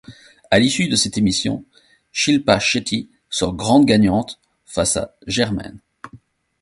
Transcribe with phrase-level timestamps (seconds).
[0.49, 1.63] À l'issue de cette émission
[2.11, 5.77] Shilpa Shetty sort grande gagnante face à Jermaine.